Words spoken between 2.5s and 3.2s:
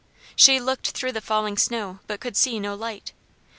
no light.